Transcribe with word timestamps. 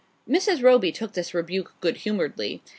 Mrs. 0.27 0.63
Roby 0.63 0.91
took 0.91 1.13
this 1.13 1.31
rebuke 1.35 1.75
good 1.79 1.97
humouredly. 1.97 2.63